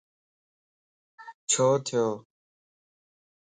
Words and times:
ڇو 1.49 1.67
ٿيو؟ 1.85 2.05